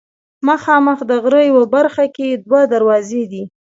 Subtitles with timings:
[0.47, 3.43] مخامخ د غره یوه برخه کې دوه دروازې دي.